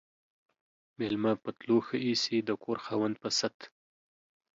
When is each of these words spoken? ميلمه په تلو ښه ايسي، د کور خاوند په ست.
ميلمه 0.97 1.31
په 1.43 1.49
تلو 1.57 1.77
ښه 1.85 1.97
ايسي، 2.05 2.37
د 2.47 2.49
کور 2.63 2.77
خاوند 2.85 3.15
په 3.23 3.29
ست. 3.37 3.57